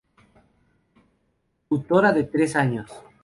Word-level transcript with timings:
Tutora 1.69 2.11
de 2.11 2.23
tres 2.23 2.55
años. 2.55 2.89